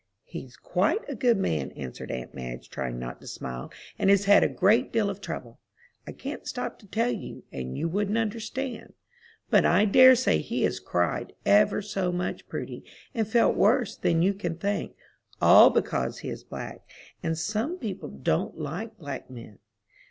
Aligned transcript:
"He's 0.23 0.57
quite 0.57 1.07
a 1.07 1.13
good 1.13 1.37
man," 1.37 1.69
answered 1.73 2.09
aunt 2.09 2.33
Madge, 2.33 2.71
trying 2.71 2.97
not 2.97 3.21
to 3.21 3.27
smile, 3.27 3.69
"and 3.99 4.09
has 4.09 4.25
had 4.25 4.43
a 4.43 4.47
great 4.49 4.91
deal 4.91 5.11
of 5.11 5.21
trouble. 5.21 5.59
I 6.07 6.11
can't 6.11 6.47
stop 6.47 6.79
to 6.79 6.87
tell 6.87 7.11
you, 7.11 7.43
and 7.51 7.77
you 7.77 7.87
wouldn't 7.87 8.17
understand; 8.17 8.93
but 9.51 9.63
I 9.63 9.85
dare 9.85 10.15
say 10.15 10.39
he 10.39 10.63
has 10.63 10.79
cried 10.79 11.33
ever 11.45 11.83
so 11.83 12.11
much, 12.11 12.49
Prudy, 12.49 12.83
and 13.13 13.27
felt 13.27 13.55
worse 13.55 13.95
than 13.95 14.23
you 14.23 14.33
can 14.33 14.55
think, 14.57 14.95
all 15.39 15.69
because 15.69 16.17
he 16.17 16.29
is 16.29 16.43
black; 16.43 16.81
and 17.21 17.37
some 17.37 17.77
people 17.77 18.09
don't 18.09 18.57
like 18.59 18.97
black 18.97 19.29
men." 19.29 19.59